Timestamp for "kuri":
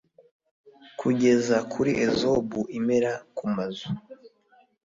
1.71-1.91